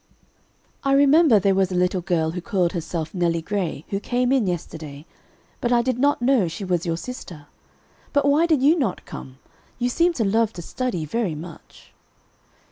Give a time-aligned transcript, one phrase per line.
[0.83, 4.47] "I remember there was a little girl who called herself Nelly Gray, who came in
[4.47, 5.05] yesterday,
[5.59, 7.45] but I did not know she was your sister.
[8.11, 9.37] But why did you not come?
[9.77, 11.93] You seem to love to study very much."